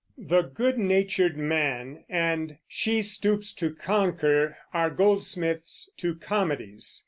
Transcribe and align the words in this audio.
The 0.17 0.41
Good 0.41 0.79
Natured 0.79 1.37
Man 1.37 2.05
and 2.09 2.57
She 2.67 3.03
Stoops 3.03 3.53
to 3.53 3.69
Conquer 3.71 4.57
are 4.73 4.89
Goldsmith's 4.89 5.91
two 5.95 6.15
comedies. 6.15 6.99